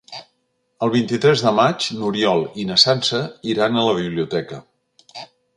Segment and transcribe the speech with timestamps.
[0.85, 3.23] El vint-i-tres de maig n'Oriol i na Sança
[3.55, 4.63] iran a la biblioteca.